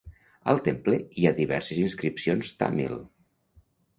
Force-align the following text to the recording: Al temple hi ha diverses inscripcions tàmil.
Al 0.53 0.61
temple 0.67 0.97
hi 1.19 1.27
ha 1.27 1.33
diverses 1.41 1.83
inscripcions 1.83 2.51
tàmil. 2.63 2.99